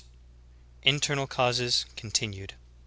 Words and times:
INTERNAL 0.81 1.27
CAUSES,— 1.27 1.85
CONTINUED. 1.95 2.55